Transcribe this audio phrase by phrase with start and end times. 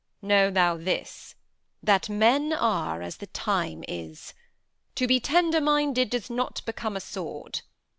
[0.23, 1.35] Know thou this,
[1.83, 4.33] that men Are as the time is.
[4.95, 7.61] To be tender minded Does not become a sword.